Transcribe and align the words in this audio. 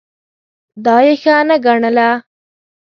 دا 0.85 0.95
یې 1.05 1.13
ښه 1.21 1.35
نه 1.47 1.55
ګڼله. 1.65 2.09